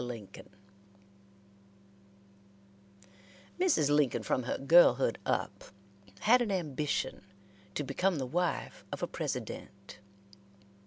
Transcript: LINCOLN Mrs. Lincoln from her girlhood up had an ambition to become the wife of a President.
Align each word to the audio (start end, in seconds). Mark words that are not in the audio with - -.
LINCOLN 0.03 0.49
Mrs. 3.59 3.91
Lincoln 3.95 4.23
from 4.23 4.41
her 4.49 4.57
girlhood 4.57 5.19
up 5.27 5.65
had 6.21 6.41
an 6.41 6.51
ambition 6.51 7.23
to 7.75 7.83
become 7.83 8.15
the 8.17 8.25
wife 8.25 8.83
of 8.91 9.03
a 9.03 9.07
President. 9.07 9.99